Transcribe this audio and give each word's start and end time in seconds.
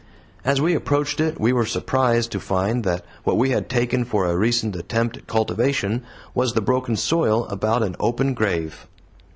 As 0.43 0.59
we 0.59 0.73
approached 0.73 1.19
it 1.19 1.39
we 1.39 1.53
were 1.53 1.63
surprised 1.67 2.31
to 2.31 2.39
find 2.39 2.83
that 2.85 3.05
what 3.23 3.37
we 3.37 3.51
had 3.51 3.69
taken 3.69 4.03
for 4.03 4.25
a 4.25 4.35
recent 4.35 4.75
attempt 4.75 5.15
at 5.17 5.27
cultivation 5.27 6.01
was 6.33 6.53
the 6.53 6.59
broken 6.59 6.95
soil 6.95 7.45
about 7.49 7.83
an 7.83 7.95
open 7.99 8.33
grave. 8.33 8.87